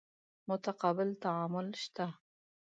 [0.49, 2.07] متقابل تعامل شته.